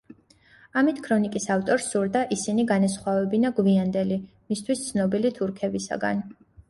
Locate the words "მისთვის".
4.53-4.83